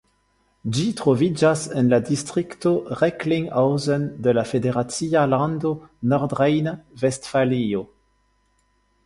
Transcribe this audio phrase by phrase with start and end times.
[0.75, 5.73] Ĝi troviĝas en la distrikto Recklinghausen de la federacia lando
[6.15, 7.85] Nordrejn-Vestfalio.